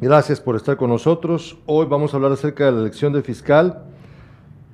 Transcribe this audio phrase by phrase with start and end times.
[0.00, 1.56] Gracias por estar con nosotros.
[1.66, 3.84] Hoy vamos a hablar acerca de la elección de fiscal.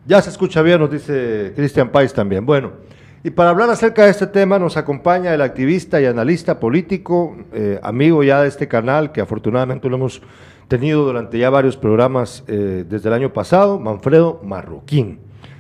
[0.07, 2.47] Ya se escucha bien, nos dice Cristian Pais también.
[2.47, 2.73] Bueno,
[3.23, 7.79] y para hablar acerca de este tema nos acompaña el activista y analista político, eh,
[7.83, 10.23] amigo ya de este canal, que afortunadamente lo hemos
[10.69, 15.19] tenido durante ya varios programas eh, desde el año pasado, Manfredo Marroquín,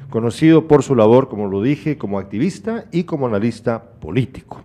[0.08, 4.62] conocido por su labor, como lo dije, como activista y como analista político.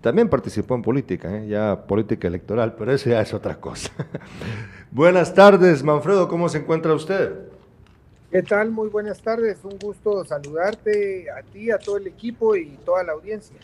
[0.00, 1.46] También participó en política, ¿eh?
[1.48, 3.90] ya política electoral, pero eso ya es otra cosa.
[4.90, 7.34] Buenas tardes, Manfredo, ¿cómo se encuentra usted?
[8.30, 8.70] ¿Qué tal?
[8.70, 13.12] Muy buenas tardes, un gusto saludarte a ti, a todo el equipo y toda la
[13.12, 13.56] audiencia.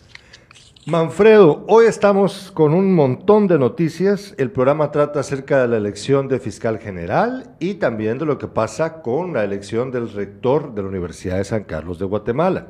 [0.87, 4.35] Manfredo, hoy estamos con un montón de noticias.
[4.39, 8.47] El programa trata acerca de la elección de fiscal general y también de lo que
[8.47, 12.69] pasa con la elección del rector de la Universidad de San Carlos de Guatemala.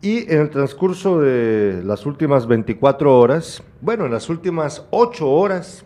[0.00, 5.84] Y en el transcurso de las últimas 24 horas, bueno, en las últimas 8 horas,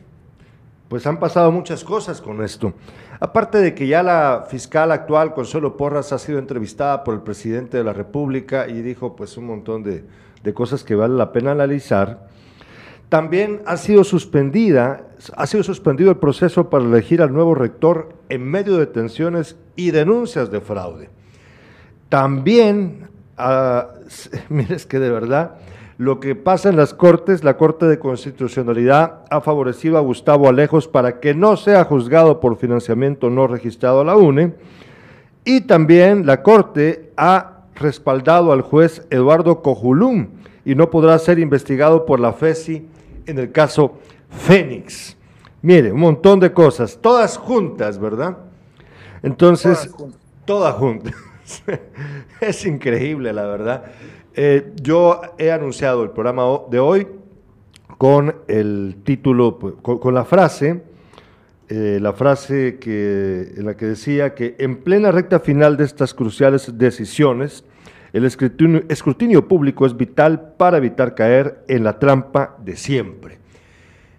[0.89, 2.75] pues han pasado muchas cosas con esto.
[3.21, 7.79] Aparte de que ya la fiscal actual, Consuelo Porras, ha sido entrevistada por el presidente
[7.79, 10.05] de la República y dijo pues un montón de,
[10.43, 12.29] de cosas que vale la pena analizar,
[13.09, 15.07] también ha sido suspendida,
[15.37, 19.91] ha sido suspendido el proceso para elegir al nuevo rector en medio de tensiones y
[19.91, 21.09] denuncias de fraude.
[22.09, 23.09] También
[24.49, 25.57] mire, es que de verdad,
[25.99, 30.89] lo que pasa en las Cortes, la Corte de Constitucionalidad ha favorecido a Gustavo Alejos
[30.89, 34.55] para que no sea juzgado por financiamiento no registrado a la UNE,
[35.45, 40.29] y también la Corte ha respaldado al juez Eduardo Cojulum
[40.65, 42.87] y no podrá ser investigado por la FESI
[43.27, 43.99] en el caso
[44.31, 45.17] Fénix.
[45.63, 48.37] Mire, un montón de cosas, todas juntas, ¿verdad?
[49.23, 49.91] Entonces,
[50.45, 51.15] todas juntas.
[52.41, 53.85] es increíble, la verdad.
[54.35, 57.07] Eh, yo he anunciado el programa de hoy
[57.99, 60.83] con el título, pues, con, la frase,
[61.69, 66.15] eh, la frase que, en la que decía que en plena recta final de estas
[66.15, 67.65] cruciales decisiones,
[68.13, 73.39] el escrutinio, escrutinio público es vital para evitar caer en la trampa de siempre.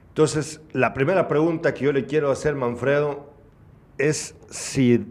[0.09, 3.33] Entonces, la primera pregunta que yo le quiero hacer, Manfredo,
[3.97, 5.05] es si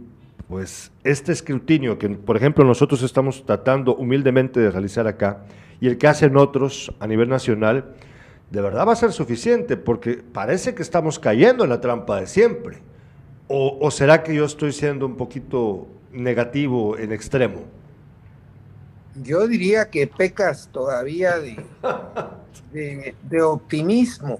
[0.52, 5.44] pues este escrutinio que, por ejemplo, nosotros estamos tratando humildemente de realizar acá
[5.80, 7.94] y el que hacen otros a nivel nacional,
[8.50, 12.26] de verdad va a ser suficiente porque parece que estamos cayendo en la trampa de
[12.26, 12.82] siempre.
[13.48, 17.62] ¿O, será que yo estoy siendo un poquito negativo en extremo?
[19.22, 21.64] Yo diría que pecas todavía de,
[23.22, 24.38] de optimismo.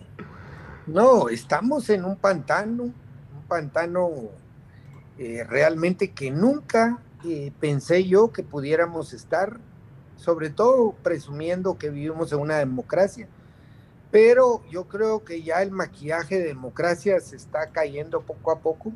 [0.86, 4.28] No, estamos en un pantano, un pantano
[5.24, 9.60] eh, realmente que nunca eh, pensé yo que pudiéramos estar,
[10.16, 13.28] sobre todo presumiendo que vivimos en una democracia.
[14.10, 18.92] Pero yo creo que ya el maquillaje de democracia se está cayendo poco a poco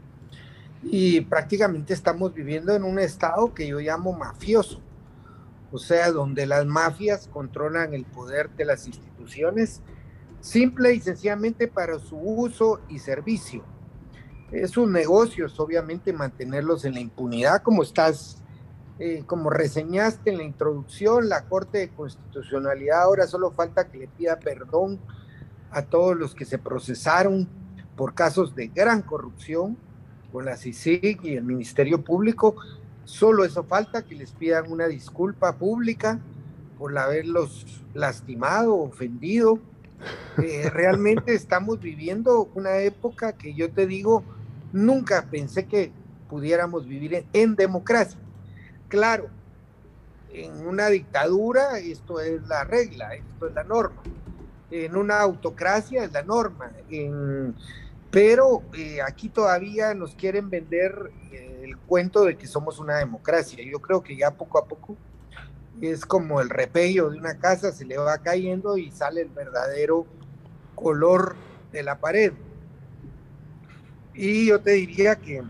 [0.83, 4.81] y prácticamente estamos viviendo en un estado que yo llamo mafioso,
[5.71, 9.81] o sea, donde las mafias controlan el poder de las instituciones
[10.41, 13.76] simple y sencillamente para su uso y servicio
[14.53, 18.43] es un negocio, obviamente, mantenerlos en la impunidad, como estás,
[18.99, 24.09] eh, como reseñaste en la introducción, la Corte de Constitucionalidad ahora solo falta que le
[24.09, 25.01] pida perdón
[25.71, 27.49] a todos los que se procesaron
[27.97, 29.77] por casos de gran corrupción
[30.33, 32.57] con la CICIG y el Ministerio Público.
[33.05, 36.21] Solo eso falta, que les pidan una disculpa pública
[36.79, 39.59] por haberlos lastimado, ofendido.
[40.43, 44.23] Eh, realmente estamos viviendo una época que yo te digo,
[44.73, 45.91] Nunca pensé que
[46.29, 48.19] pudiéramos vivir en, democracia.
[48.89, 49.29] Claro,
[50.31, 54.03] en una dictadura esto es la regla, esto es la norma.
[54.71, 56.73] En una autocracia es la norma.
[58.11, 63.65] pero eh, aquí todavía nos quieren vender eh, el cuento de que somos una democracia.
[63.65, 64.97] Yo creo que ya poco a poco
[65.81, 70.07] es como el repello de una casa, se le va cayendo y sale el verdadero
[70.75, 71.37] color
[71.73, 72.33] de la pared.
[74.15, 75.43] Y yo te diría que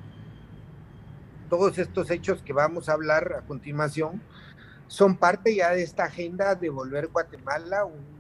[1.48, 4.20] todos estos hechos que vamos a hablar a continuación
[4.88, 8.16] son parte ya de esta agenda de volver Guatemala, un,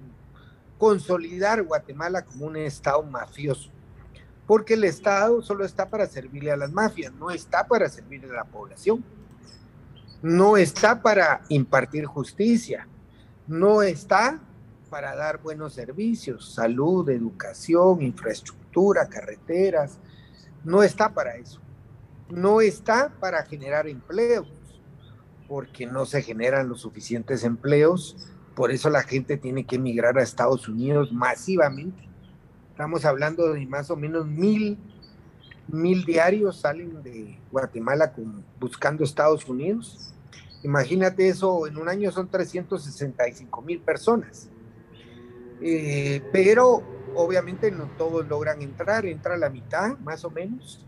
[0.78, 3.70] consolidar Guatemala como un Estado mafioso.
[4.46, 8.34] Porque el Estado solo está para servirle a las mafias, no está para servirle a
[8.34, 9.04] la población,
[10.26, 12.88] no está para impartir justicia,
[13.46, 14.40] no está
[14.90, 20.00] para dar buenos servicios, salud, educación, infraestructura, carreteras,
[20.64, 21.60] no está para eso.
[22.28, 24.48] No está para generar empleos,
[25.46, 28.16] porque no se generan los suficientes empleos.
[28.56, 32.02] Por eso la gente tiene que emigrar a Estados Unidos masivamente.
[32.72, 34.76] Estamos hablando de más o menos mil,
[35.68, 38.12] mil diarios salen de Guatemala
[38.58, 40.14] buscando Estados Unidos.
[40.66, 44.48] Imagínate eso, en un año son 365 mil personas.
[45.60, 46.82] Eh, pero
[47.14, 50.84] obviamente no todos logran entrar, entra la mitad más o menos,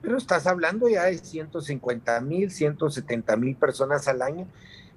[0.00, 4.46] pero estás hablando ya de 150 mil, 170 mil personas al año,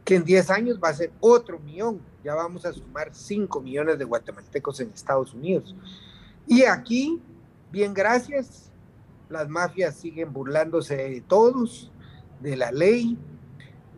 [0.06, 3.97] que en 10 años va a ser otro millón, ya vamos a sumar 5 millones
[3.97, 5.75] de guatemaltecos en Estados Unidos.
[6.45, 7.19] Y aquí,
[7.71, 8.69] bien gracias,
[9.29, 11.91] las mafias siguen burlándose de todos,
[12.39, 13.17] de la ley,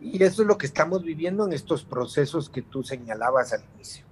[0.04, 4.04] y eso es lo que estamos viviendo en estos procesos que tú señalabas al inicio.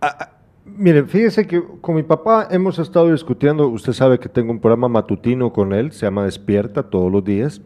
[0.00, 0.30] Ah, ah,
[0.64, 4.88] Mire, fíjese que con mi papá hemos estado discutiendo, usted sabe que tengo un programa
[4.88, 7.60] matutino con él, se llama Despierta todos los días,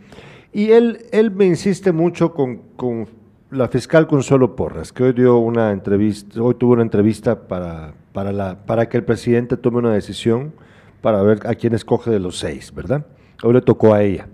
[0.53, 3.07] y él, él me insiste mucho con,
[3.51, 8.33] la fiscal Consuelo Porras, que hoy dio una entrevista, hoy tuvo una entrevista para, para,
[8.33, 10.53] la, para que el presidente tome una decisión
[11.01, 13.07] para ver a quién escoge de los seis, ¿verdad?
[13.45, 14.27] Hoy le tocó a ella.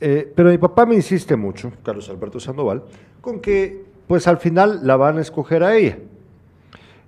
[0.00, 2.82] Eh, pero mi papá me insiste mucho, Carlos Alberto Sandoval,
[3.20, 5.98] con que pues al final la van a escoger a ella.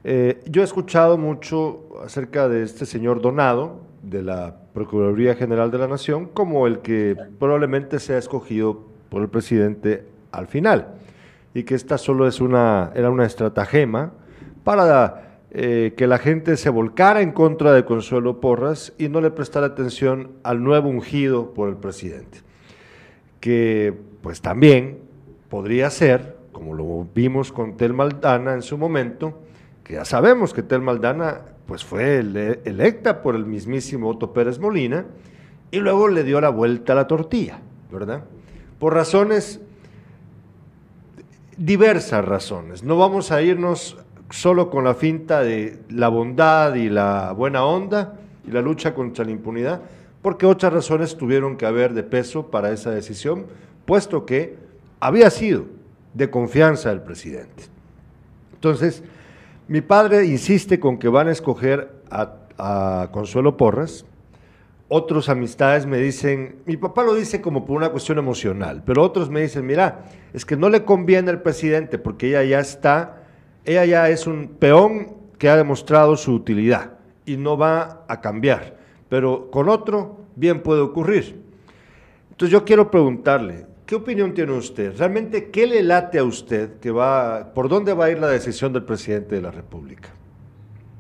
[0.05, 5.79] Eh, yo he escuchado mucho acerca de este señor Donado, de la Procuraduría General de
[5.79, 10.95] la Nación, como el que probablemente sea escogido por el presidente al final,
[11.55, 14.13] y que esta solo es una, era una estratagema
[14.65, 19.31] para eh, que la gente se volcara en contra de Consuelo Porras y no le
[19.31, 22.39] prestara atención al nuevo ungido por el presidente,
[23.43, 23.93] que
[24.23, 25.01] pues también
[25.51, 29.43] podría ser, como lo vimos con Tel Maldana en su momento,
[29.83, 35.07] que ya sabemos que Tel Maldana pues fue electa por el mismísimo Otto Pérez Molina
[35.73, 37.59] y luego le dio la vuelta a la tortilla,
[37.91, 38.23] ¿verdad?
[38.79, 39.61] Por razones,
[41.57, 42.85] diversas razones.
[42.85, 43.97] No vamos a irnos
[44.31, 49.25] solo con la finta de la bondad y la buena onda y la lucha contra
[49.25, 49.83] la impunidad,
[50.23, 53.47] porque otras razones tuvieron que haber de peso para esa decisión,
[53.85, 54.57] puesto que
[55.01, 55.67] había sido
[56.15, 57.65] de confianza del presidente.
[58.55, 59.03] Entonces,
[59.69, 64.05] mi padre insiste con que van a escoger a, Consuelo Porras.
[64.89, 69.31] Otros amistades me dicen, mi papá lo dice como por una cuestión emocional, pero otros
[69.31, 73.23] me dicen, mira, es que no le conviene al presidente porque ella ya está,
[73.65, 76.93] ella ya es un peón que ha demostrado su utilidad
[77.25, 78.77] y no va a cambiar,
[79.13, 81.39] pero con otro bien puede ocurrir.
[82.31, 84.97] Entonces yo quiero preguntarle, ¿Qué opinión tiene usted?
[84.97, 88.73] ¿Realmente qué le late a usted que va, por dónde va a ir la decisión
[88.73, 90.09] del presidente de la República?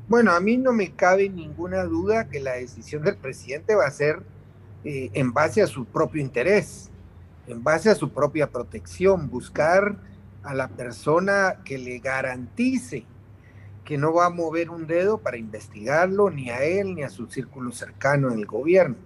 [0.08, 3.90] Bueno, a mí no me cabe ninguna duda que la decisión del presidente va a
[3.90, 4.20] ser
[4.84, 6.90] eh, en base a su propio interés,
[7.46, 9.96] en base a su propia protección, buscar
[10.42, 13.06] a la persona que le garantice
[13.84, 17.26] que no va a mover un dedo para investigarlo, ni a él, ni a su
[17.26, 18.96] círculo cercano en el gobierno.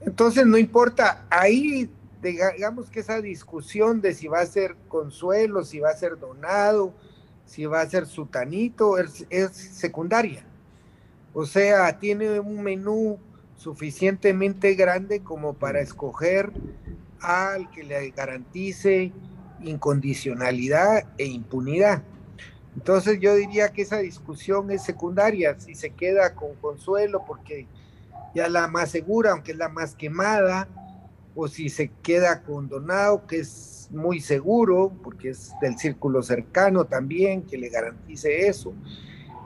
[0.00, 1.90] Entonces, no importa, ahí
[2.22, 6.92] digamos que esa discusión de si va a ser consuelo, si va a ser donado,
[7.44, 10.44] si va a ser sutanito, es, secundaria.
[11.32, 13.18] O sea, tiene un menú
[13.56, 16.52] suficientemente grande como para escoger
[17.20, 19.12] al que le garantice
[19.62, 22.02] incondicionalidad e impunidad.
[22.76, 27.66] Entonces yo diría que esa discusión es secundaria, si se queda con consuelo porque
[28.34, 30.68] ya la más segura, aunque es la más quemada,
[31.34, 36.84] o si se queda con Donado, que es muy seguro, porque es del círculo cercano
[36.84, 38.74] también, que le garantice eso.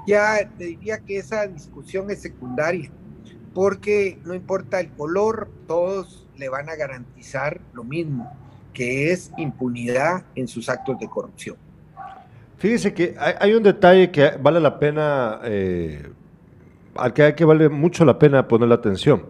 [0.07, 2.91] Ya te diría que esa discusión es secundaria,
[3.55, 8.31] porque no importa el color, todos le van a garantizar lo mismo,
[8.73, 11.57] que es impunidad en sus actos de corrupción.
[12.61, 16.11] Fíjese que hay, un detalle que vale la pena, eh,
[16.95, 19.23] al que hay que vale mucho la pena poner la atención.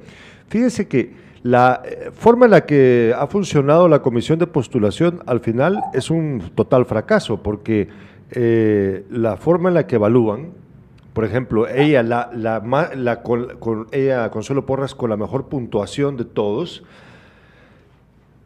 [0.49, 5.39] Fíjese que la eh, forma en la que ha funcionado la comisión de postulación al
[5.39, 7.89] final es un total fracaso, porque
[8.33, 10.49] eh, la forma en la que evalúan,
[11.13, 16.83] por ejemplo, ella, la, la, con, ella, Consuelo Porras, con la mejor puntuación de todos,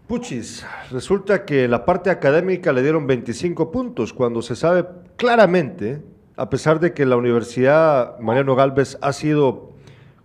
[0.07, 4.85] Puchis, resulta que la parte académica le dieron 25 puntos, cuando se sabe
[5.17, 6.03] claramente,
[6.37, 9.73] a pesar de que la Universidad Mariano Galvez ha sido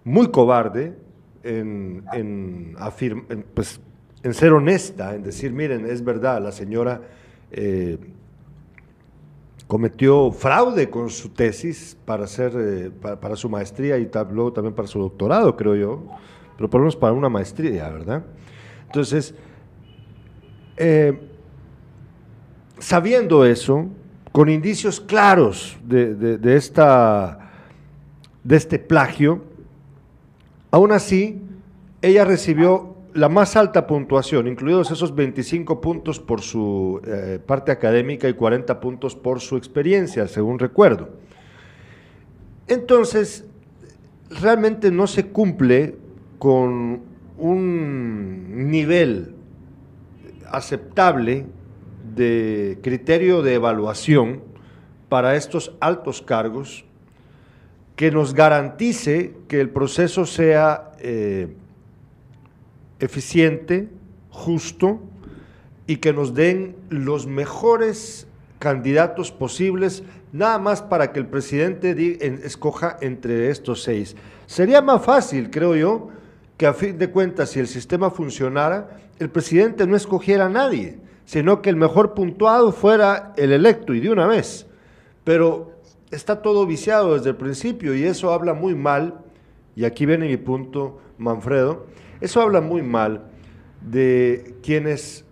[0.04, 0.98] muy cobarde,
[1.44, 2.76] en, en,
[3.54, 3.80] pues,
[4.32, 7.02] ser honesta, en decir, miren, es verdad, la señora
[7.52, 7.98] eh,
[9.68, 14.88] cometió fraude con su tesis para, hacer, eh, para, su maestría y luego también para
[14.88, 16.04] su doctorado, creo yo,
[16.58, 18.26] pero por lo menos para una maestría, ¿verdad?
[18.88, 19.36] Entonces,
[20.80, 21.20] eh,
[22.80, 23.90] sabiendo eso,
[24.32, 27.52] con indicios claros de, esta
[28.46, 29.44] de este plagio,
[30.72, 31.42] aún así,
[32.02, 38.30] ella recibió la más alta puntuación, incluidos esos 25 puntos por su eh, parte académica
[38.30, 41.10] y 40 puntos por su experiencia, según recuerdo.
[42.70, 43.44] Entonces,
[44.30, 45.98] realmente no se cumple
[46.38, 47.02] con
[47.38, 49.36] un nivel
[50.52, 51.46] aceptable
[52.16, 54.44] de criterio de evaluación
[55.10, 56.86] para estos altos cargos
[57.96, 61.54] que nos garantice que el proceso sea eh,
[63.00, 63.90] eficiente,
[64.30, 65.02] justo
[65.88, 68.28] y que nos den los mejores
[68.60, 74.16] candidatos posibles, nada más para que el presidente escoja entre estos seis.
[74.46, 76.10] Sería más fácil, creo yo,
[76.58, 81.00] que a fin de cuentas, si el sistema funcionara, el presidente no escogiera a nadie,
[81.26, 84.66] sino que el mejor puntuado fuera el electo y de una vez.
[85.24, 85.74] Pero
[86.12, 89.20] está todo viciado desde el principio y eso habla muy mal,
[89.76, 91.86] y aquí viene mi punto, Manfredo,
[92.22, 93.26] eso habla muy mal
[93.82, 95.26] de quienes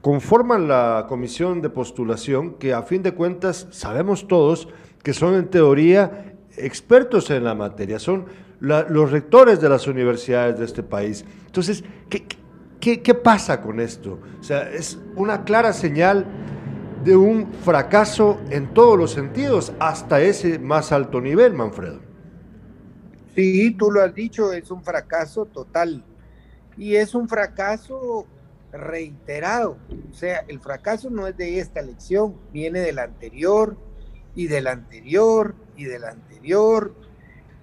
[0.00, 4.68] conforman la comisión de postulación, que a fin de cuentas sabemos todos
[5.02, 8.26] que son en teoría expertos en la materia, son
[8.60, 11.24] los rectores de las universidades de este país.
[11.46, 12.26] Entonces, ¿qué,
[12.80, 14.18] qué pasa con esto?
[14.40, 16.26] O sea, es una clara señal
[17.04, 22.00] de un fracaso en todos los sentidos, hasta ese más alto nivel, Manfredo.
[23.34, 26.04] Sí, tú lo has dicho, es un fracaso total.
[26.76, 28.26] Y es un fracaso
[28.72, 29.78] reiterado.
[30.10, 33.76] O sea, el fracaso no es de esta elección, viene de la anterior
[34.34, 36.94] y de la anterior y de la anterior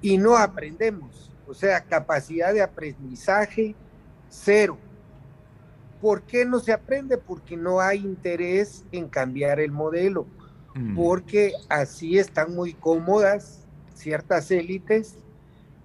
[0.01, 1.31] y no aprendemos.
[1.47, 3.75] O sea, capacidad de aprendizaje
[4.29, 4.77] cero.
[6.05, 7.17] ¿Por qué no se aprende?
[7.17, 10.27] Porque no hay interés en cambiar el modelo.
[10.75, 10.95] Mm.
[10.95, 15.15] Porque así están muy cómodas ciertas élites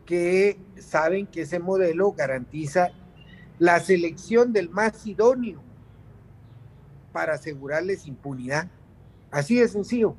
[0.04, 2.90] que saben que ese modelo garantiza
[3.58, 5.62] la selección del más idóneo
[7.14, 8.68] para asegurarles impunidad.
[9.30, 10.16] Así de sencillo.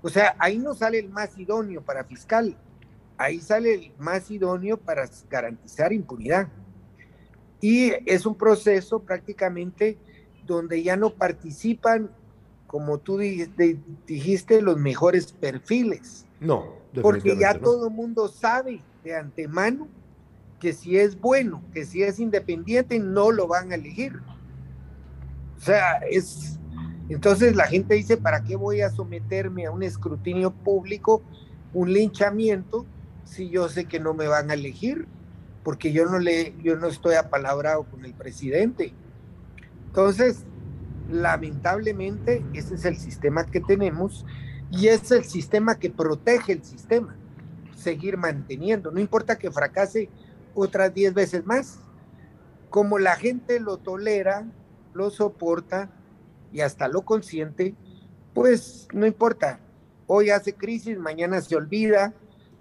[0.00, 2.56] O sea, ahí no sale el más idóneo para fiscal,
[3.18, 6.48] ahí sale el más idóneo para garantizar impunidad.
[7.64, 9.96] Y es un proceso prácticamente
[10.46, 12.10] donde ya no participan,
[12.66, 16.26] como tú dijiste, los mejores perfiles.
[16.40, 19.88] No, porque ya todo el mundo sabe de antemano
[20.60, 24.20] que si es bueno, que si es independiente, no lo van a elegir.
[25.56, 26.58] O sea, es...
[27.08, 31.22] Entonces la gente dice, ¿para qué voy a someterme a un escrutinio público,
[31.72, 32.84] un linchamiento,
[33.24, 35.08] si yo sé que no me van a elegir?
[35.64, 38.92] Porque yo no, le, yo no estoy apalabrado con el presidente.
[39.86, 40.44] Entonces,
[41.10, 44.24] lamentablemente, ese es el sistema que tenemos
[44.70, 47.16] y es el sistema que protege el sistema,
[47.76, 48.90] seguir manteniendo.
[48.90, 50.10] No importa que fracase
[50.54, 51.78] otras 10 veces más.
[52.68, 54.46] Como la gente lo tolera,
[54.92, 55.90] lo soporta
[56.52, 57.74] y hasta lo consiente,
[58.34, 59.60] pues no importa.
[60.06, 62.12] Hoy hace crisis, mañana se olvida,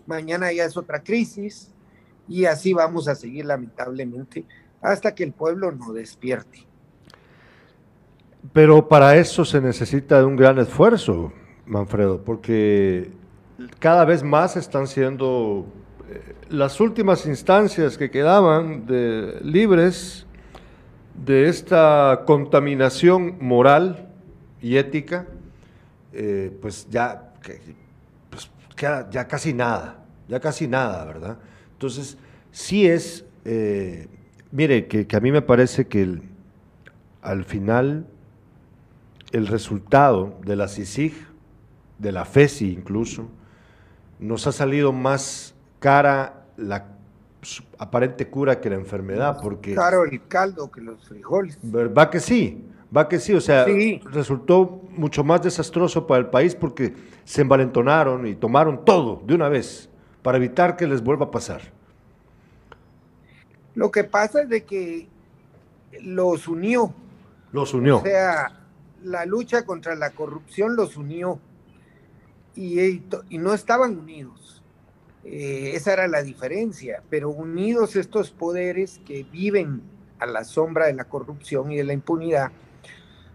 [0.05, 1.72] mañana ya es otra crisis
[2.27, 4.45] y así vamos a seguir lamentablemente
[4.81, 6.65] hasta que el pueblo no despierte.
[8.51, 11.31] Pero para eso se necesita de un gran esfuerzo,
[11.65, 13.11] Manfredo, porque
[13.79, 15.65] cada vez más están siendo
[16.49, 20.25] las últimas instancias que quedaban de, libres
[21.25, 24.09] de esta contaminación moral
[24.61, 25.25] y ética,
[26.11, 27.33] eh, pues ya
[28.29, 31.37] pues ya casi nada, ya casi nada, ¿verdad?
[31.83, 32.17] Entonces,
[32.49, 34.07] sí es, eh,
[34.53, 36.21] mire, que, a mí me parece que
[37.21, 38.07] al final
[39.33, 41.13] el resultado de la CICIG,
[41.99, 43.27] de la FESI incluso,
[44.17, 46.87] nos ha salido más cara la
[47.77, 49.75] aparente cura que la enfermedad, porque...
[49.75, 51.59] Caro el caldo que los frijoles.
[51.65, 52.63] Va que sí,
[52.95, 53.65] va que sí, o sea,
[54.09, 56.93] resultó mucho más desastroso para el país porque
[57.25, 59.89] se envalentonaron y tomaron todo de una vez
[60.23, 61.61] para evitar que les vuelva a pasar.
[63.75, 65.07] Lo que pasa es de que
[66.01, 66.93] los unió.
[67.51, 67.97] Los unió.
[67.97, 68.59] O sea,
[69.03, 71.39] la lucha contra la corrupción los unió
[72.55, 72.79] y,
[73.29, 74.43] y no estaban unidos
[75.25, 79.81] eh, esa era la diferencia, pero unidos estos poderes que viven
[80.19, 82.51] a la sombra de la corrupción y de la impunidad,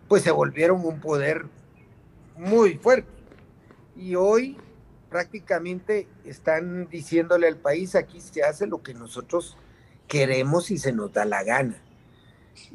[0.06, 1.46] pues se volvieron un poder
[2.36, 3.08] muy fuerte.
[3.96, 4.56] Y hoy
[5.10, 9.56] prácticamente están diciéndole al país, aquí se hace lo que nosotros
[10.06, 11.82] queremos y se nos da la gana.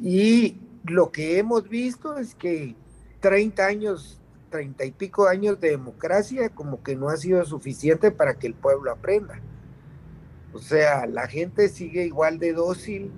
[0.00, 2.74] Y lo que hemos visto es que
[3.20, 4.20] 30 años
[4.54, 8.54] treinta y pico años de democracia como que no ha sido suficiente para que el
[8.54, 9.40] pueblo aprenda.
[10.52, 13.10] O sea, la gente sigue igual de dócil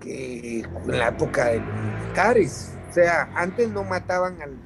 [0.00, 2.72] que en la época de los militares.
[2.88, 4.56] O sea, antes no mataban al...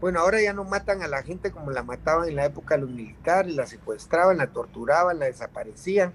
[0.00, 2.82] Bueno, ahora ya no matan a la gente como la mataban en la época de
[2.82, 6.14] los militares, la secuestraban, la torturaban, la desaparecían.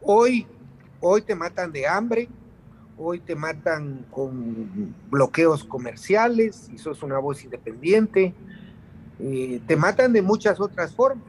[0.00, 0.46] Hoy,
[1.00, 2.30] hoy te matan de hambre,
[2.96, 8.32] hoy te matan con bloqueos comerciales, y sos una voz independiente,
[9.18, 11.24] eh, te matan de muchas otras formas,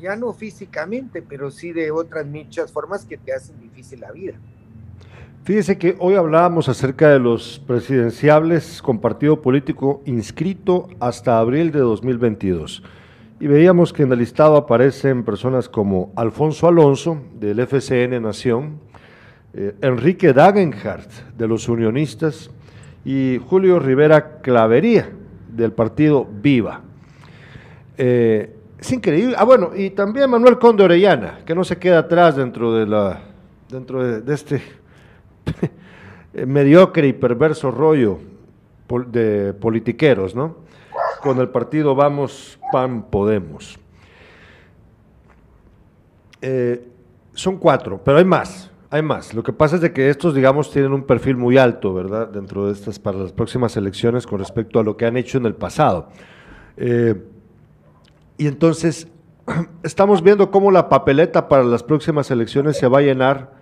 [0.00, 4.34] ya no físicamente, pero sí de otras muchas formas que te hacen difícil la vida.
[5.42, 11.78] Fíjese que hoy hablábamos acerca de los presidenciables con partido político inscrito hasta abril de
[11.78, 12.82] 2022
[13.40, 18.80] y veíamos que en el listado aparecen personas como Alfonso Alonso del FCN Nación,
[19.54, 22.50] eh, Enrique Dagenhardt de los unionistas
[23.02, 25.08] y Julio Rivera Clavería
[25.48, 26.82] del partido Viva.
[27.96, 29.36] Eh, es increíble.
[29.38, 33.20] Ah, bueno, y también Manuel Conde Orellana, que no se queda atrás dentro de, la,
[33.70, 34.60] dentro de, este
[36.46, 38.18] mediocre y perverso rollo
[39.06, 40.56] de politiqueros, ¿no?
[41.22, 43.78] Con el partido Vamos, PAN, Podemos.
[46.42, 46.88] Eh,
[47.34, 48.70] son cuatro, pero hay más.
[48.92, 49.34] Hay más.
[49.34, 52.28] Lo que pasa es de que estos, digamos, tienen un perfil muy alto, ¿verdad?
[52.28, 55.46] Dentro de estas, para las próximas elecciones con respecto a lo que han hecho en
[55.46, 56.08] el pasado.
[56.76, 57.14] Eh,
[58.36, 59.06] y entonces,
[59.84, 63.52] estamos viendo cómo la papeleta para las próximas elecciones se va a llenar,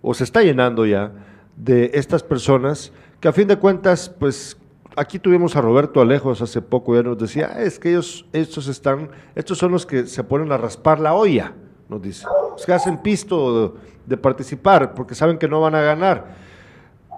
[0.00, 1.12] o se está llenando ya,
[1.58, 4.56] de estas personas que a fin de cuentas, pues
[4.96, 8.68] aquí tuvimos a Roberto Alejos hace poco, ya nos decía, ah, es que ellos, estos
[8.68, 11.54] están, estos son los que se ponen a raspar la olla
[11.88, 12.26] nos dice.
[12.52, 13.74] Los que hacen pisto
[14.06, 16.48] de, participar porque saben que no van a ganar.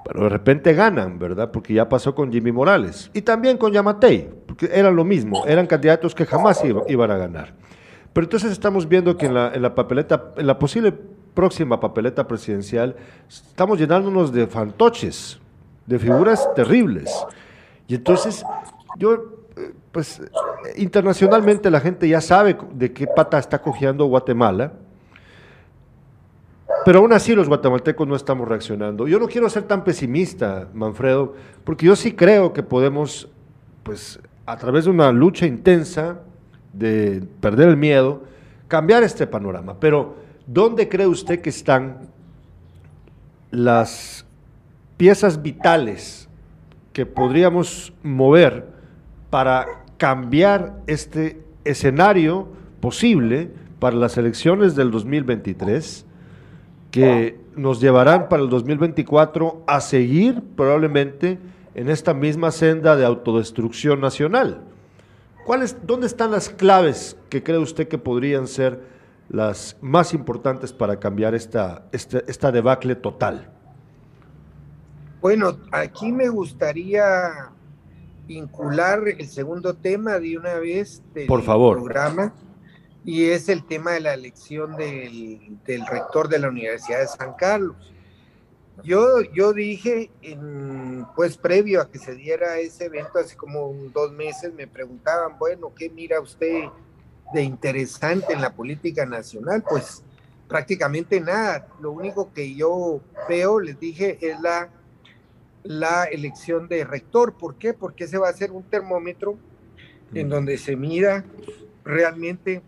[0.05, 1.51] Pero de repente ganan, ¿verdad?
[1.51, 3.11] Porque ya pasó con Jimmy Morales.
[3.13, 7.53] Y también con Yamatei, porque eran lo mismo, eran candidatos que jamás iban a ganar.
[8.13, 10.95] Pero entonces estamos viendo que en la, en la papeleta, en la posible
[11.35, 12.97] próxima papeleta presidencial,
[13.29, 15.39] estamos llenándonos de fantoches,
[15.87, 17.11] de figuras terribles.
[17.87, 18.45] Y entonces,
[18.97, 19.41] yo
[19.93, 20.23] pues
[20.77, 24.73] internacionalmente la gente ya sabe de qué pata está cogiendo Guatemala,
[26.85, 29.07] pero aún así los guatemaltecos no estamos reaccionando.
[29.07, 33.29] Yo no quiero ser tan pesimista, Manfredo, porque yo sí creo que podemos,
[33.83, 36.21] pues a través de una lucha intensa
[36.73, 38.23] de perder el miedo,
[38.69, 39.77] cambiar este panorama.
[39.79, 42.09] Pero, ¿dónde cree usted que están
[43.51, 44.25] las
[44.97, 46.29] piezas vitales
[46.93, 48.69] que podríamos mover
[49.31, 52.49] para cambiar este escenario
[52.81, 56.07] posible para las elecciones del 2023
[56.91, 61.39] que nos llevarán para el 2024 a seguir probablemente
[61.75, 64.63] en esta misma senda de autodestrucción nacional.
[65.47, 68.81] ¿Cuáles, ¿Dónde están las claves que cree usted que podrían ser
[69.31, 73.49] las más importantes para cambiar esta, esta, esta debacle total?
[75.21, 77.51] Bueno, aquí me gustaría
[78.27, 81.77] vincular el segundo tema de una vez del Por favor.
[81.77, 82.35] programa
[83.05, 87.77] y es el tema de la elección del, rector de la Universidad de San Carlos.
[88.83, 94.13] Yo, yo dije, en, pues previo a que se diera ese evento, hace como dos
[94.13, 96.65] meses, me preguntaban, bueno, ¿qué mira usted
[97.33, 99.65] de interesante en la política nacional?
[99.69, 100.03] Pues
[100.49, 101.69] prácticamente nada.
[101.81, 104.71] Lo único que yo veo, les dije, es la
[105.63, 107.35] la elección de rector.
[107.35, 107.75] ¿Por qué?
[107.75, 109.39] Porque ese va a ser un termómetro
[110.15, 111.25] en donde se mira
[111.85, 112.63] realmente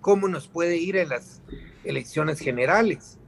[0.00, 1.42] cómo nos puede ir en las
[1.84, 3.18] elecciones generales.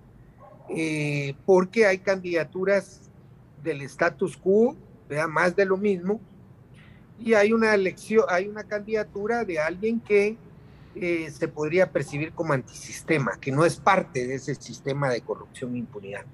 [0.69, 3.11] Eh, porque hay candidaturas
[3.63, 4.77] del status quo,
[5.29, 6.21] más de lo mismo,
[7.21, 10.37] y hay una elección, hay una candidatura de alguien que
[10.95, 15.75] eh, se podría percibir como antisistema, que no es parte de ese sistema de corrupción
[15.75, 16.25] e impunidad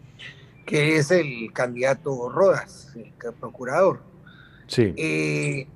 [0.66, 4.00] que es el candidato Rodas, el procurador.
[4.66, 4.92] Sí.
[4.96, 5.68] Eh,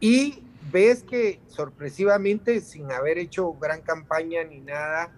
[0.00, 5.12] y ves que sorpresivamente, sin haber hecho gran campaña ni nada,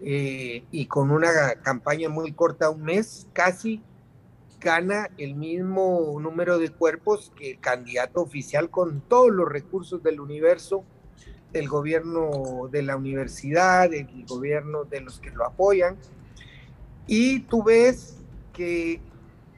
[0.00, 3.82] eh, y con una campaña muy corta, un mes, casi
[4.64, 10.18] gana el mismo número de cuerpos que el candidato oficial con todos los recursos del
[10.20, 10.84] universo,
[11.52, 15.96] del gobierno de la universidad, del gobierno de los que lo apoyan.
[17.06, 18.16] Y tú ves
[18.54, 19.00] que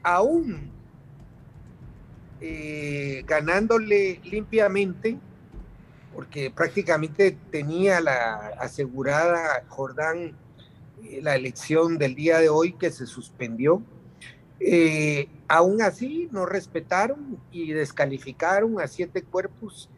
[0.03, 0.71] aún
[2.41, 5.17] eh, ganándole limpiamente,
[6.13, 10.35] porque prácticamente tenía la asegurada Jordán
[11.03, 13.81] eh, la elección del día de hoy que se suspendió,
[14.59, 19.89] Eh, aún así, no respetaron y descalificaron a siete cuerpos,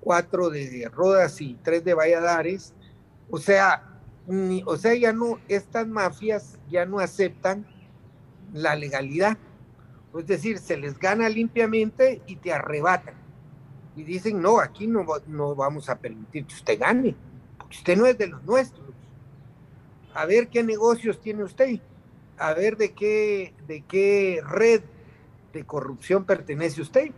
[0.00, 2.74] cuatro de Rodas y tres de Valladares.
[3.30, 3.86] O sea,
[4.64, 7.66] o sea, ya no, estas mafias ya no aceptan
[8.52, 9.38] la legalidad.
[10.18, 13.14] Es decir, se les gana limpiamente y te arrebatan.
[13.96, 17.14] Y dicen, no, aquí no, no vamos a permitir que usted gane,
[17.58, 18.88] porque usted no es de los nuestros.
[20.14, 21.80] A ver qué negocios tiene usted,
[22.40, 24.82] a ver de qué, de qué red
[25.52, 27.10] de corrupción pertenece usted.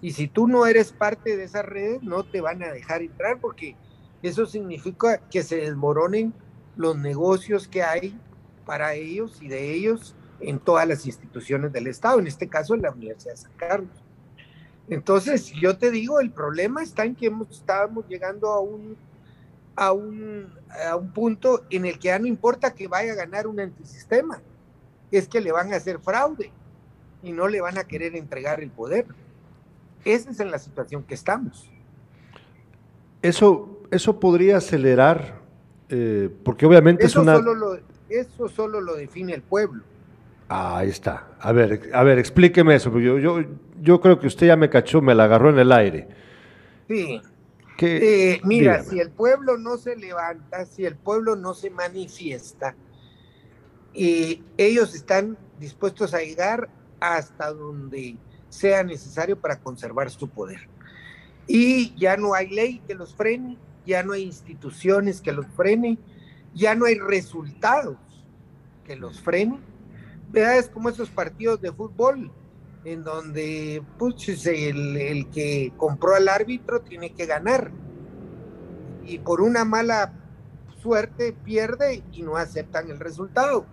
[0.00, 3.40] Y si tú no eres parte de esa red, no te van a dejar entrar
[3.40, 3.76] porque
[4.22, 6.34] eso significa que se desmoronen
[6.76, 8.18] los negocios que hay
[8.66, 12.82] para ellos y de ellos en todas las instituciones del Estado, en este caso en
[12.82, 14.04] la Universidad de San Carlos.
[14.88, 18.96] Entonces, yo te digo, el problema está en que estábamos llegando a un,
[19.78, 20.48] a, un,
[20.88, 24.42] a un punto en el que ya no importa que vaya a ganar un antisistema,
[25.12, 26.50] es que le van a hacer fraude
[27.22, 29.06] y no le van a querer entregar el poder.
[30.04, 31.70] Esa es en la situación que estamos.
[33.22, 35.40] Eso, eso podría acelerar,
[35.88, 37.36] eh, porque obviamente eso es una...
[37.36, 39.84] Solo lo, eso solo lo define el pueblo.
[40.48, 41.28] ahí está.
[41.40, 42.96] A ver, a ver, explíqueme eso.
[42.98, 43.44] Yo, yo,
[43.80, 46.08] yo creo que usted ya me cachó, me la agarró en el aire.
[46.88, 47.22] Sí.
[47.80, 52.74] Eh, mira, si el pueblo no se levanta, si el pueblo no se manifiesta,
[53.94, 56.68] y ellos están dispuestos a llegar
[57.00, 58.16] hasta donde
[58.48, 60.68] sea necesario para conservar su poder.
[61.46, 65.98] Y ya no hay ley que los frene, ya no hay instituciones que los frenen,
[66.54, 67.96] ya no hay resultados
[68.84, 69.60] que los frenen.
[70.34, 72.30] Es como esos partidos de fútbol
[72.92, 77.70] en donde pues, el, el que compró al árbitro tiene que ganar.
[79.04, 80.12] Y por una mala
[80.82, 83.66] suerte pierde y no aceptan el resultado.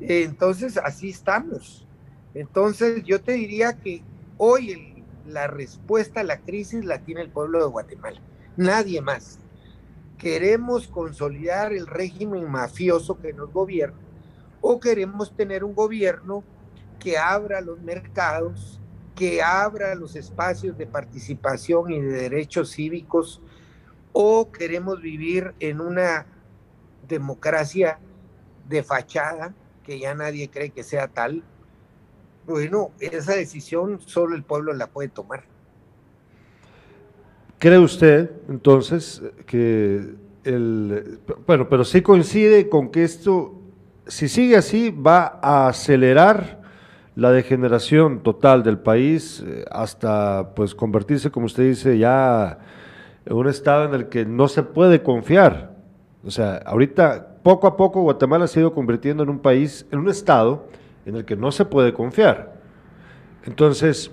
[0.00, 1.86] Entonces, así estamos.
[2.34, 4.02] Entonces, yo te diría que
[4.36, 8.20] hoy la respuesta a la crisis la tiene el pueblo de Guatemala,
[8.56, 9.38] nadie más.
[10.18, 13.98] Queremos consolidar el régimen mafioso que nos gobierna
[14.60, 16.42] o queremos tener un gobierno
[16.98, 18.80] que abra los mercados,
[19.14, 23.40] que abra los espacios de participación y de derechos cívicos,
[24.12, 26.26] o queremos vivir en una
[27.08, 27.98] democracia
[28.68, 31.42] de fachada, que ya nadie cree que sea tal,
[32.46, 35.44] bueno, esa decisión solo el pueblo la puede tomar.
[37.58, 41.20] ¿Cree usted entonces que el...
[41.46, 43.54] Bueno, pero sí coincide con que esto,
[44.06, 46.62] si sigue así, va a acelerar
[47.16, 52.58] la degeneración total del país eh, hasta pues convertirse, como usted dice, ya
[53.24, 55.74] en un estado en el que no se puede confiar.
[56.24, 60.00] O sea, ahorita poco a poco Guatemala se ha ido convirtiendo en un país, en
[60.00, 60.66] un estado
[61.06, 62.54] en el que no se puede confiar.
[63.44, 64.10] Entonces,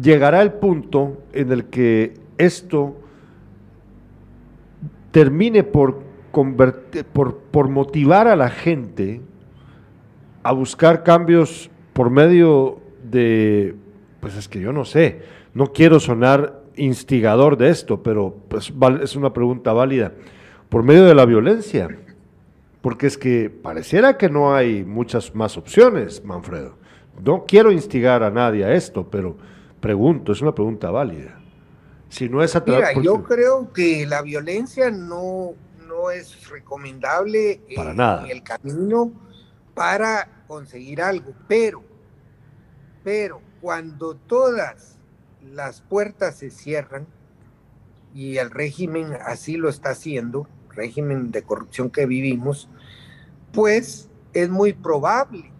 [0.00, 2.96] llegará el punto en el que esto
[5.12, 6.02] termine por,
[7.12, 9.20] por, por motivar a la gente
[10.46, 13.74] a buscar cambios por medio de,
[14.20, 15.22] pues es que yo no sé,
[15.54, 20.12] no quiero sonar instigador de esto, pero pues, es una pregunta válida,
[20.68, 21.88] por medio de la violencia,
[22.80, 26.76] porque es que pareciera que no hay muchas más opciones, Manfredo.
[27.24, 29.36] No quiero instigar a nadie a esto, pero
[29.80, 31.40] pregunto, es una pregunta válida.
[32.08, 35.54] Si no es Mira, yo creo que la violencia no,
[35.88, 38.24] no es recomendable para nada.
[38.26, 39.25] en el camino
[39.76, 41.84] para conseguir algo, pero,
[43.04, 44.98] pero cuando todas
[45.52, 47.06] las puertas se cierran,
[48.14, 52.70] y el régimen así lo está haciendo, régimen de corrupción que vivimos,
[53.52, 55.52] pues es muy probable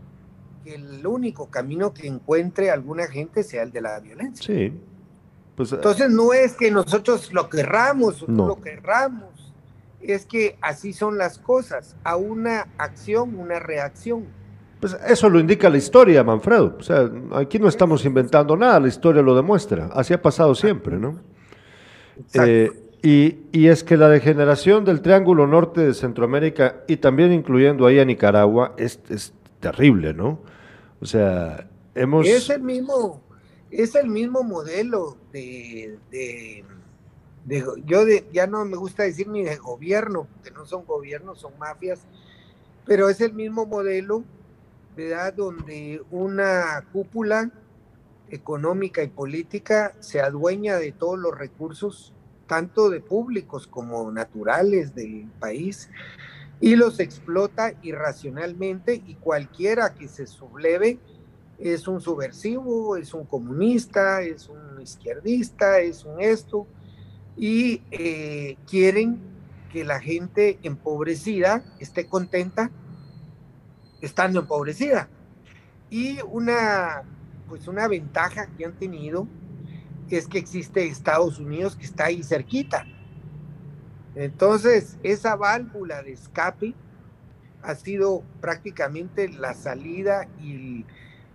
[0.64, 4.46] que el único camino que encuentre alguna gente sea el de la violencia.
[4.46, 4.72] Sí.
[5.54, 9.35] Pues, Entonces no es que nosotros lo querramos o no lo querramos,
[10.12, 14.24] es que así son las cosas, a una acción, una reacción.
[14.80, 16.76] Pues eso lo indica la historia, Manfredo.
[16.78, 19.88] O sea, aquí no estamos inventando nada, la historia lo demuestra.
[19.92, 21.20] Así ha pasado siempre, ¿no?
[22.34, 22.70] Eh,
[23.02, 27.98] y, y, es que la degeneración del Triángulo Norte de Centroamérica y también incluyendo ahí
[27.98, 30.40] a Nicaragua es, es terrible, ¿no?
[31.00, 32.26] O sea, hemos...
[32.26, 33.22] Es el mismo,
[33.70, 36.64] es el mismo modelo de, de,
[37.84, 42.00] yo ya no me gusta decir ni de gobierno, porque no son gobiernos, son mafias,
[42.84, 44.24] pero es el mismo modelo,
[44.96, 45.32] ¿verdad?
[45.34, 47.50] Donde una cúpula
[48.30, 52.12] económica y política se adueña de todos los recursos,
[52.46, 55.88] tanto de públicos como naturales del país,
[56.60, 60.98] y los explota irracionalmente y cualquiera que se subleve
[61.58, 66.66] es un subversivo, es un comunista, es un izquierdista, es un esto,
[67.36, 69.20] y eh, quieren
[69.72, 72.70] que la gente empobrecida esté contenta
[74.00, 75.08] estando empobrecida.
[75.90, 77.02] Y una,
[77.48, 79.28] pues una ventaja que han tenido
[80.10, 82.86] es que existe Estados Unidos que está ahí cerquita.
[84.14, 86.74] Entonces, esa válvula de escape
[87.62, 90.86] ha sido prácticamente la salida y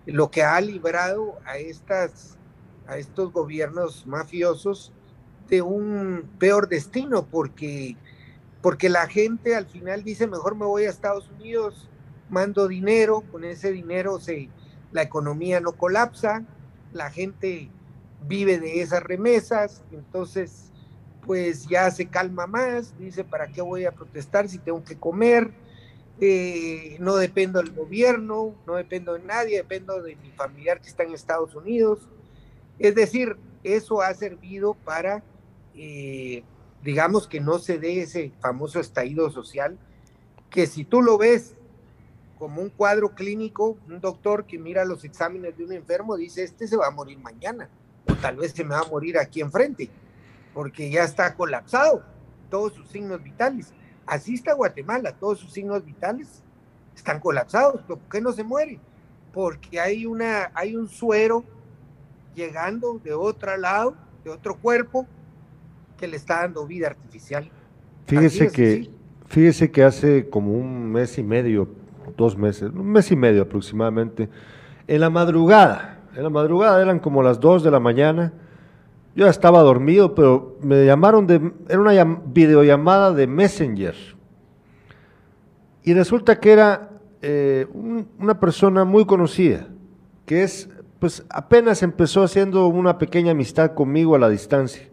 [0.06, 2.38] lo que ha librado a estas
[2.88, 4.92] a estos gobiernos mafiosos
[5.52, 7.96] de un peor destino porque
[8.62, 11.90] porque la gente al final dice mejor me voy a Estados Unidos
[12.30, 14.50] mando dinero con ese dinero se
[14.94, 16.44] la economía no colapsa
[16.94, 17.70] la gente
[18.28, 20.72] vive de esas remesas entonces
[21.26, 25.52] pues ya se calma más dice para qué voy a protestar si tengo que comer
[26.24, 31.02] eh, no dependo del gobierno, no dependo de nadie, dependo de mi familiar que está
[31.02, 32.08] en Estados Unidos.
[32.78, 35.24] Es decir, eso ha servido para,
[35.76, 36.44] eh,
[36.84, 39.78] digamos, que no se dé ese famoso estallido social,
[40.50, 41.56] que si tú lo ves
[42.38, 46.68] como un cuadro clínico, un doctor que mira los exámenes de un enfermo dice, este
[46.68, 47.70] se va a morir mañana,
[48.08, 49.90] o tal vez se me va a morir aquí enfrente,
[50.54, 52.04] porque ya está colapsado
[52.50, 53.74] todos sus signos vitales.
[54.06, 56.44] Así está Guatemala, todos sus signos vitales
[56.96, 57.82] están colapsados.
[57.84, 58.80] ¿Por qué no se muere?
[59.34, 61.44] Porque hay, una, hay un suero
[62.36, 65.08] llegando de otro lado, de otro cuerpo,
[66.02, 67.48] que le está dando vida artificial.
[68.08, 68.90] Fíjese que,
[69.28, 71.70] fíjese que hace como un mes y medio,
[72.18, 74.28] dos meses, un mes y medio aproximadamente,
[74.88, 78.34] en la madrugada, en la madrugada eran como las dos de la mañana,
[79.16, 81.52] yo ya estaba dormido, pero me llamaron de.
[81.70, 83.96] Era una videollamada de Messenger.
[85.84, 86.90] Y resulta que era
[87.22, 89.68] eh, una persona muy conocida,
[90.26, 94.90] que es, pues apenas empezó haciendo una pequeña amistad conmigo a la distancia.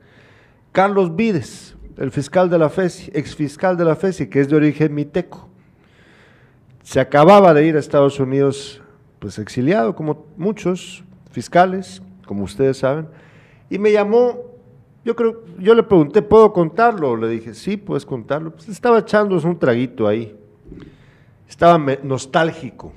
[0.73, 4.57] Carlos Vides, el fiscal de la FESI, ex fiscal de la FESI, que es de
[4.57, 5.49] origen miteco.
[6.83, 8.81] Se acababa de ir a Estados Unidos,
[9.19, 13.09] pues exiliado, como muchos fiscales, como ustedes saben
[13.71, 14.45] y me llamó,
[15.05, 17.17] yo creo, yo le pregunté, ¿puedo contarlo?
[17.17, 18.53] Le dije, sí, puedes contarlo.
[18.53, 20.37] Pues estaba echándose un traguito ahí.
[21.49, 22.93] Estaba nostálgico.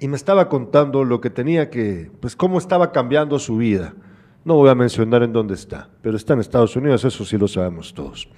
[0.00, 3.94] Y me estaba contando lo que tenía que, pues cómo estaba cambiando su vida.
[4.48, 7.46] No voy a mencionar en dónde está, pero está en Estados Unidos, eso sí lo
[7.46, 8.30] sabemos todos.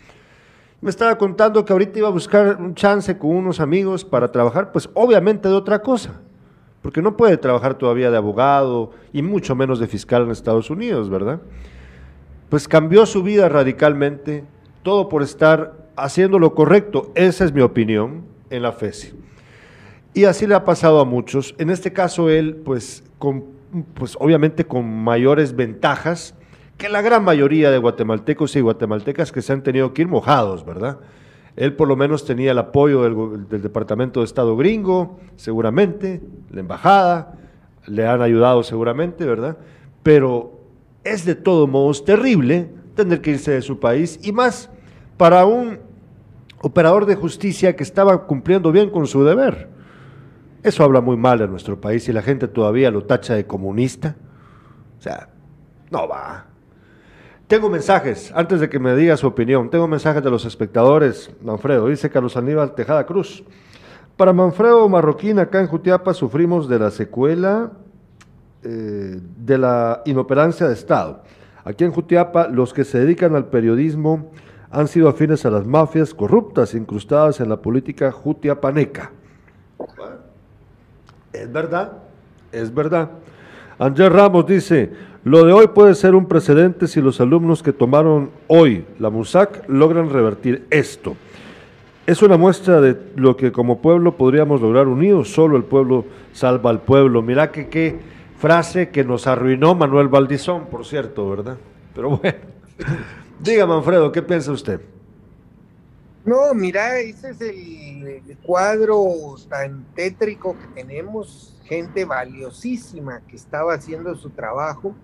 [0.80, 4.72] Me estaba contando que ahorita iba a buscar un chance con unos amigos para trabajar,
[4.72, 6.20] pues obviamente de otra cosa
[6.82, 11.10] porque no puede trabajar todavía de abogado y mucho menos de fiscal en Estados Unidos,
[11.10, 11.40] ¿verdad?
[12.48, 14.42] Pues cambió su vida radicalmente,
[14.82, 19.12] todo por estar haciendo lo correcto, esa es mi opinión, en la FESI.
[20.14, 23.59] Y así le ha pasado a muchos, en este caso él, pues, con,
[23.94, 26.34] pues obviamente con mayores ventajas
[26.76, 30.64] que la gran mayoría de guatemaltecos y guatemaltecas que se han tenido que ir mojados,
[30.64, 30.98] ¿verdad?
[31.56, 37.34] Él por lo menos tenía el apoyo del, Departamento de Estado gringo, seguramente, la embajada,
[37.86, 39.58] le han ayudado seguramente, ¿verdad?
[40.02, 40.58] Pero
[41.04, 44.70] es de todos modos terrible tener que irse de su país y más
[45.16, 45.80] para un
[46.62, 49.68] operador de justicia que estaba cumpliendo bien con su deber.
[50.62, 54.16] Eso habla muy mal de nuestro país y la gente todavía lo tacha de comunista.
[54.98, 55.28] O sea,
[55.90, 56.46] no va.
[57.46, 61.88] Tengo mensajes, antes de que me diga su opinión, tengo mensajes de los espectadores, Manfredo,
[61.88, 63.42] dice Carlos Aníbal Tejada Cruz.
[64.16, 67.72] Para Manfredo Marroquín, acá en Jutiapa sufrimos de la secuela
[68.62, 71.22] eh, de la inoperancia de Estado.
[71.64, 74.30] Aquí en Jutiapa, los que se dedican al periodismo
[74.70, 79.10] han sido afines a las mafias corruptas incrustadas en la política jutiapaneca.
[81.32, 81.92] Es verdad,
[82.52, 83.10] es verdad.
[83.78, 84.90] Andrés Ramos dice,
[85.24, 89.68] lo de hoy puede ser un precedente si los alumnos que tomaron hoy la MUSAC
[89.68, 91.16] logran revertir esto.
[92.06, 96.70] Es una muestra de lo que como pueblo podríamos lograr unidos, solo el pueblo salva
[96.70, 97.22] al pueblo.
[97.22, 97.98] Mira que qué
[98.38, 101.56] frase que nos arruinó Manuel Valdizón, por cierto, ¿verdad?
[101.94, 102.38] Pero bueno,
[103.40, 104.80] diga Manfredo, ¿qué piensa usted?
[106.24, 114.14] No, mira, ese es el cuadro tan tétrico que tenemos, gente valiosísima que estaba haciendo
[114.16, 114.94] su trabajo.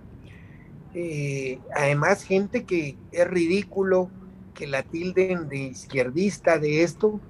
[0.93, 4.11] Eh, además gente que es ridículo
[4.53, 7.21] que la tilden de izquierdista de esto,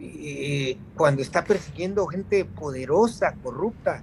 [0.00, 4.02] eh, cuando está persiguiendo gente poderosa, corrupta,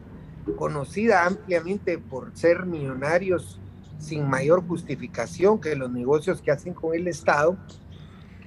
[0.57, 3.59] conocida ampliamente por ser millonarios
[3.97, 7.57] sin mayor justificación que los negocios que hacen con el Estado,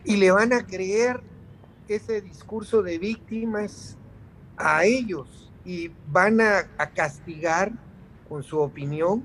[0.08, 1.20] y le van a creer
[1.86, 3.98] ese discurso de víctimas
[4.56, 7.72] a ellos y van a, castigar
[8.26, 9.22] con su opinión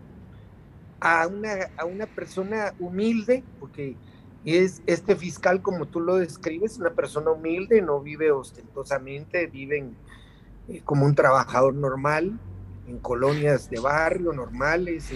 [0.99, 3.95] a una, a una persona humilde, porque
[4.43, 9.89] es este fiscal, como tú lo describes, una persona humilde, no vive ostentosamente, vive
[10.67, 12.37] eh, como un trabajador normal,
[12.89, 15.11] en colonias de barrio normales,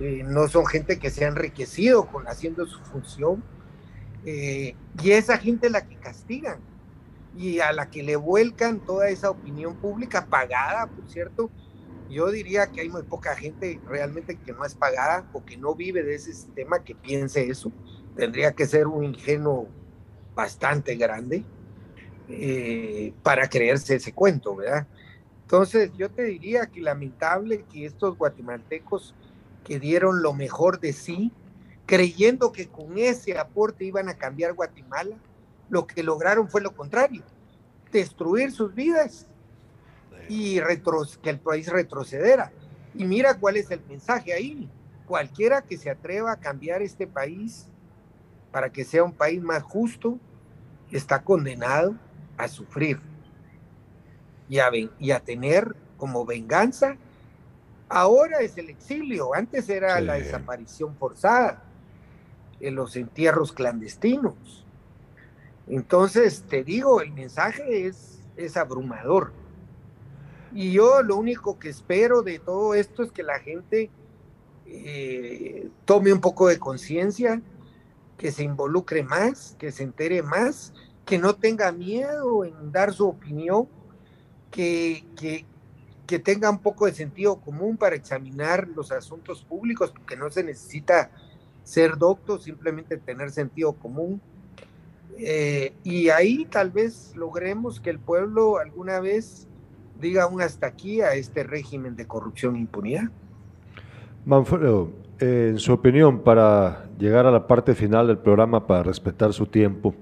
[0.00, 3.44] eh, no son gente que se ha enriquecido con haciendo su función,
[4.24, 6.60] eh, y esa gente la que castigan
[7.36, 11.50] y a la que le vuelcan toda esa opinión pública pagada, por cierto.
[12.10, 15.74] Yo diría que hay muy poca gente realmente que no es pagada o que no
[15.74, 17.72] vive de ese sistema que piense eso.
[18.14, 19.66] Tendría que ser un ingenuo
[20.34, 21.42] bastante grande
[22.28, 24.86] eh, para creerse ese cuento, ¿verdad?
[25.42, 29.14] Entonces yo te diría que lamentable que estos guatemaltecos
[29.64, 31.32] que dieron lo mejor de sí,
[31.86, 35.16] creyendo que con ese aporte iban a cambiar Guatemala,
[35.68, 37.22] lo que lograron fue lo contrario,
[37.90, 39.26] destruir sus vidas
[40.28, 40.60] y
[41.22, 42.52] que el país retrocediera.
[42.94, 44.68] Y mira cuál es el mensaje ahí.
[45.06, 47.66] Cualquiera que se atreva a cambiar este país
[48.50, 50.18] para que sea un país más justo,
[50.90, 51.94] está condenado
[52.36, 53.00] a sufrir
[54.48, 56.96] y a, y a tener como venganza.
[57.88, 61.62] Ahora es el exilio, antes era la desaparición forzada,
[62.62, 64.62] en los entierros clandestinos
[65.66, 69.32] entonces, te digo, el mensaje es, es abrumador.
[70.52, 73.90] Y yo lo único que espero de todo esto es que la gente
[74.66, 77.40] eh, tome un poco de conciencia,
[78.18, 80.74] que se involucre más, que se entere más,
[81.06, 83.66] que no tenga miedo en dar su opinión,
[84.50, 85.46] que, que,
[86.06, 90.44] que tenga un poco de sentido común para examinar los asuntos públicos, porque no se
[90.44, 91.10] necesita
[91.64, 94.20] ser doctor, simplemente tener sentido común
[95.18, 99.46] eh, y ahí tal vez logremos que el pueblo alguna vez
[100.00, 103.04] diga un hasta aquí a este régimen de corrupción e impunidad.
[104.24, 109.32] Manfredo, eh, en su opinión, para llegar a la parte final del programa, para respetar
[109.32, 109.94] su tiempo,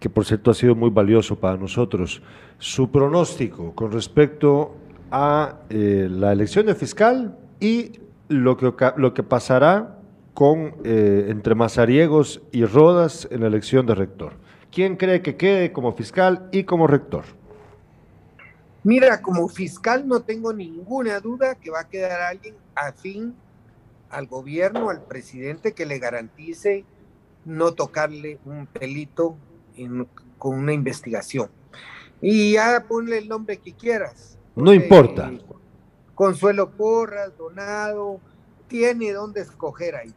[0.00, 2.22] que por cierto ha sido muy valioso para nosotros,
[2.58, 4.74] su pronóstico con respecto
[5.10, 7.92] a eh, la elección de fiscal y
[8.28, 10.00] lo que, lo que pasará
[10.34, 14.34] con, eh, entre Mazariegos y Rodas en la elección de rector.
[14.72, 17.24] ¿Quién cree que quede como fiscal y como rector?
[18.82, 23.34] Mira, como fiscal no tengo ninguna duda que va a quedar alguien afín
[24.10, 26.84] al gobierno, al presidente, que le garantice
[27.44, 29.36] no tocarle un pelito
[30.38, 31.48] con una investigación.
[32.20, 34.36] Y ya ponle el nombre que quieras.
[34.56, 35.32] No importa.
[36.14, 38.20] Consuelo Porras, Donado,
[38.68, 40.14] tiene dónde escoger ahí.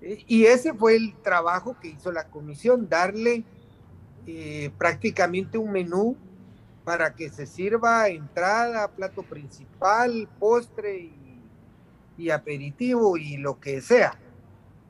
[0.00, 3.44] Y ese fue el trabajo que hizo la comisión, darle
[4.26, 6.16] eh, prácticamente un menú
[6.84, 11.10] para que se sirva entrada, plato principal, postre
[12.16, 14.18] y, aperitivo y lo que sea,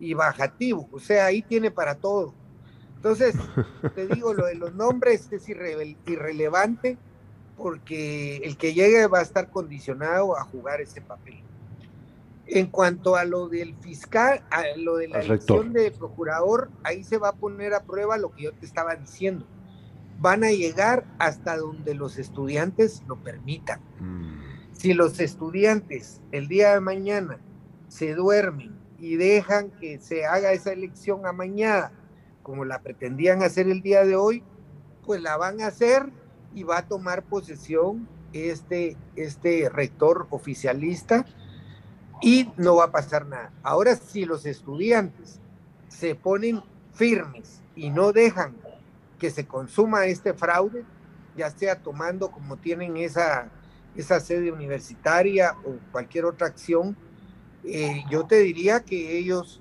[0.01, 2.33] y bajativo, o sea, ahí tiene para todo.
[2.97, 3.35] Entonces,
[3.95, 6.97] te digo, lo de los nombres es irrelevante
[7.57, 11.43] porque el que llegue va a estar condicionado a jugar ese papel.
[12.51, 17.19] En cuanto a lo del fiscal, a lo de la elección de procurador, ahí se
[17.19, 19.47] va a poner a prueba lo que yo te estaba diciendo.
[20.19, 23.81] Van a llegar hasta donde los estudiantes lo permitan.
[24.01, 24.39] Mm.
[24.73, 27.39] Si los estudiantes el día de mañana
[27.89, 31.93] se duermen y dejan que se haga esa elección a mañana,
[32.43, 34.43] como la pretendían hacer el día de hoy,
[35.05, 36.11] pues la van a hacer
[36.55, 41.25] y va a tomar posesión este, este rector oficialista
[42.21, 43.53] y no va a pasar nada.
[43.63, 45.41] Ahora, si los estudiantes
[45.89, 48.57] se ponen firmes y no dejan
[49.19, 50.85] que se consuma este fraude,
[51.37, 53.49] ya sea tomando como tienen esa,
[53.97, 56.97] esa sede universitaria o cualquier otra acción,
[57.65, 59.61] eh, yo te diría que ellos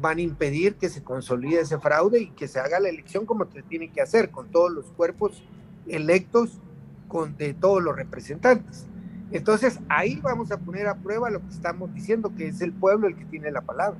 [0.00, 3.50] van a impedir que se consolide ese fraude y que se haga la elección como
[3.50, 5.42] se tiene que hacer, con todos los cuerpos
[5.86, 6.58] electos,
[7.08, 8.86] con de todos los representantes.
[9.34, 13.08] Entonces ahí vamos a poner a prueba lo que estamos diciendo, que es el pueblo
[13.08, 13.98] el que tiene la palabra.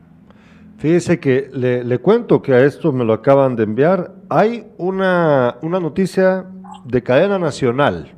[0.79, 4.15] Fíjese que le, cuento que a esto me lo acaban de enviar.
[4.29, 6.47] Hay una, una noticia
[6.85, 8.13] de cadena nacional.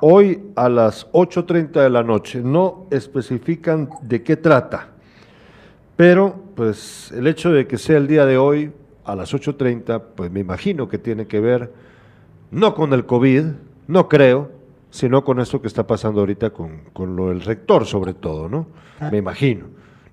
[0.00, 2.40] Hoy a las 8.30 de la noche.
[2.40, 4.88] No especifican de qué trata.
[5.96, 8.72] Pero pues el hecho de que sea el día de hoy
[9.04, 11.70] a las 8.30, pues me imagino que tiene que ver
[12.50, 13.44] no con el COVID,
[13.88, 14.59] no creo,
[14.90, 18.66] sino con esto que está pasando ahorita con, lo del rector, sobre todo, ¿no?
[19.10, 19.66] Me imagino.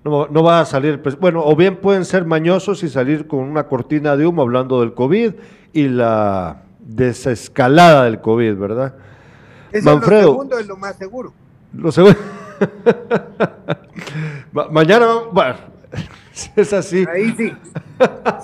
[0.04, 3.40] no, no va a salir, pues, bueno, o bien pueden ser mañosos y salir con
[3.40, 5.34] una cortina de humo hablando del COVID
[5.72, 8.94] y la desescalada del COVID, ¿verdad?
[9.70, 11.32] Eso Manfredo, lo segundo es lo más seguro.
[11.74, 12.18] Lo segundo.
[14.70, 15.58] mañana, bueno,
[16.56, 17.04] es así.
[17.12, 17.52] Ahí sí.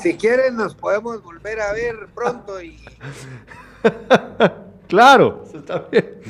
[0.01, 2.79] Si quieren, nos podemos volver a ver pronto y.
[4.89, 6.21] Claro, está bien.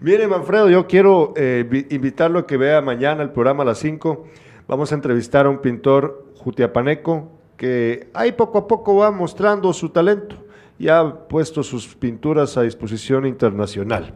[0.00, 4.26] Mire, Manfredo, yo quiero eh, invitarlo a que vea mañana el programa a las 5.
[4.68, 9.90] Vamos a entrevistar a un pintor jutiapaneco que ahí poco a poco va mostrando su
[9.90, 10.36] talento
[10.78, 14.14] y ha puesto sus pinturas a disposición internacional.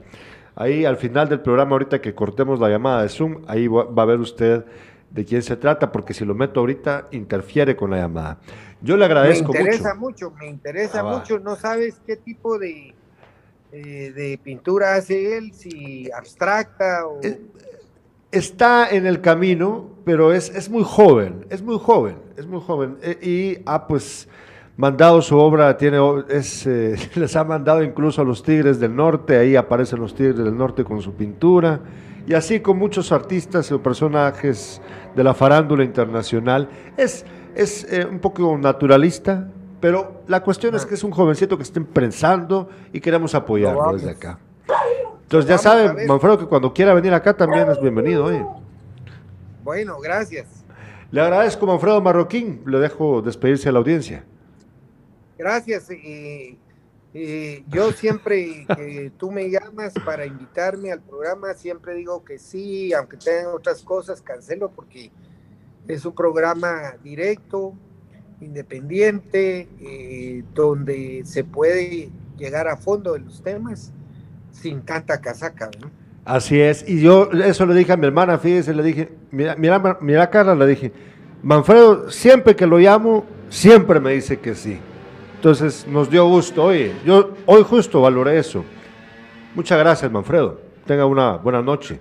[0.56, 4.04] Ahí al final del programa, ahorita que cortemos la llamada de Zoom, ahí va, a
[4.04, 4.64] ver usted
[5.10, 8.38] de quién se trata, porque si lo meto ahorita, interfiere con la llamada.
[8.80, 9.62] Yo le agradezco mucho.
[9.62, 11.38] Me interesa mucho, me interesa ah, mucho.
[11.38, 12.94] No sabes qué tipo de,
[13.72, 17.02] eh, de pintura hace él, si abstracta.
[17.22, 17.40] Eh,
[18.30, 22.96] está en el camino, pero es, es muy joven, es muy joven, es muy joven.
[23.02, 24.28] Eh, y ha pues
[24.76, 25.98] mandado su obra, tiene,
[26.28, 26.66] es,
[27.16, 30.84] les ha mandado incluso a los Tigres del Norte, ahí aparecen los Tigres del Norte
[30.84, 31.80] con su pintura,
[32.26, 34.80] y así con muchos artistas o personajes
[35.14, 36.68] de la farándula internacional.
[36.96, 39.48] Es, es un poco naturalista,
[39.80, 44.10] pero la cuestión es que es un jovencito que está pensando y queremos apoyarlo desde
[44.10, 44.38] acá.
[45.22, 48.30] Entonces ya saben, Manfredo, que cuando quiera venir acá también es bienvenido.
[49.64, 50.46] Bueno, gracias.
[51.10, 52.62] Le agradezco, Manfredo Marroquín.
[52.66, 54.24] Le dejo despedirse a la audiencia.
[55.36, 55.88] Gracias.
[57.68, 63.16] yo siempre que tú me llamas para invitarme al programa, siempre digo que sí, aunque
[63.16, 65.10] tengan otras cosas, cancelo porque
[65.88, 67.74] es un programa directo,
[68.40, 73.92] independiente, eh, donde se puede llegar a fondo de los temas
[74.50, 75.70] sin tanta casaca.
[76.24, 79.98] Así es, y yo eso le dije a mi hermana, fíjese, le dije, mira, mira,
[80.00, 80.92] mira Carla, le dije,
[81.42, 84.78] Manfredo, siempre que lo llamo, siempre me dice que sí.
[85.36, 88.64] Entonces nos dio gusto, oye, yo hoy justo valoré eso.
[89.54, 90.60] Muchas gracias, Manfredo.
[90.86, 92.00] Tenga una buena noche.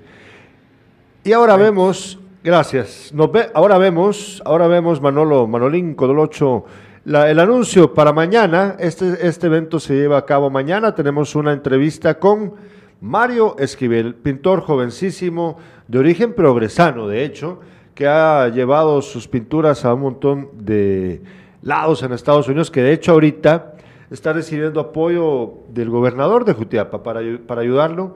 [1.23, 3.11] Y ahora vemos Gracias.
[3.55, 6.65] ahora vemos, ahora vemos Manolo, Manolín Codolocho,
[7.03, 8.75] la, el anuncio para mañana.
[8.77, 10.93] Este, este evento se lleva a cabo mañana.
[10.93, 12.53] Tenemos una entrevista con
[13.01, 17.61] Mario Esquivel, pintor jovencísimo de origen progresano, de hecho,
[17.95, 21.23] que ha llevado sus pinturas a un montón de
[21.63, 23.73] lados en Estados Unidos, que de hecho ahorita
[24.11, 28.13] está recibiendo apoyo del gobernador de Jutiapa para, para ayudarlo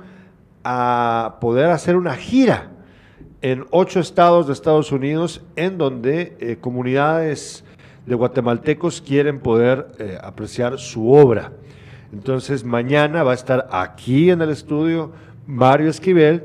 [0.63, 2.73] a poder hacer una gira
[3.41, 7.63] en ocho estados de Estados Unidos en donde eh, comunidades
[8.05, 11.51] de guatemaltecos quieren poder eh, apreciar su obra.
[12.11, 15.11] Entonces mañana va a estar aquí en el estudio
[15.45, 16.43] Mario Esquivel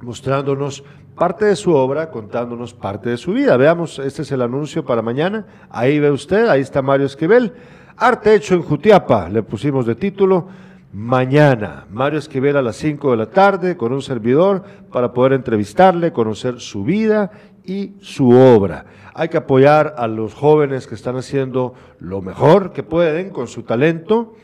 [0.00, 0.84] mostrándonos
[1.14, 3.56] parte de su obra, contándonos parte de su vida.
[3.56, 5.46] Veamos, este es el anuncio para mañana.
[5.70, 7.52] Ahí ve usted, ahí está Mario Esquivel.
[7.96, 10.48] Arte hecho en Jutiapa, le pusimos de título
[10.94, 11.86] mañana.
[11.90, 16.60] Mario Esquivel a las 5 de la tarde con un servidor para poder entrevistarle, conocer
[16.60, 17.32] su vida
[17.64, 18.86] y su obra.
[19.12, 23.64] Hay que apoyar a los jóvenes que están haciendo lo mejor que pueden con su
[23.64, 24.34] talento.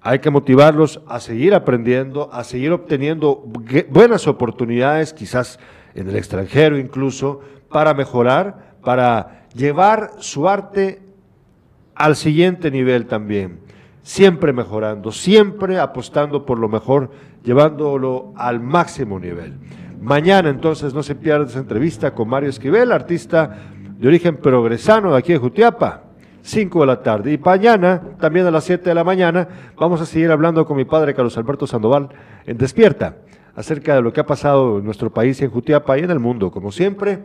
[0.00, 3.42] Hay que motivarlos a seguir aprendiendo, a seguir obteniendo
[3.90, 5.58] buenas oportunidades, quizás
[5.94, 11.00] en el extranjero incluso, para mejorar, para llevar su arte
[11.96, 13.65] al siguiente nivel también
[14.06, 17.10] siempre mejorando, siempre apostando por lo mejor,
[17.42, 19.54] llevándolo al máximo nivel.
[20.00, 23.58] Mañana entonces no se pierda esa entrevista con Mario Esquivel, artista
[23.98, 26.04] de origen progresano de aquí de Jutiapa.
[26.42, 27.32] 5 de la tarde.
[27.32, 30.84] Y mañana, también a las 7 de la mañana, vamos a seguir hablando con mi
[30.84, 32.08] padre Carlos Alberto Sandoval
[32.44, 33.16] en Despierta,
[33.56, 36.52] acerca de lo que ha pasado en nuestro país, en Jutiapa y en el mundo,
[36.52, 37.18] como siempre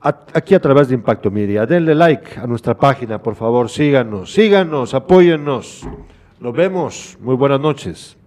[0.00, 1.66] aquí a través de Impacto Media.
[1.66, 5.86] Denle like a nuestra página, por favor, síganos, síganos, apóyennos.
[6.38, 7.18] Nos vemos.
[7.20, 8.19] Muy buenas noches.